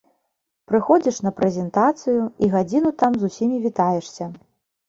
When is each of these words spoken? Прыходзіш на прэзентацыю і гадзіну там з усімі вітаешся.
Прыходзіш 0.71 1.19
на 1.25 1.33
прэзентацыю 1.41 2.15
і 2.47 2.51
гадзіну 2.57 2.89
там 3.05 3.11
з 3.25 3.31
усімі 3.31 3.57
вітаешся. 3.67 4.25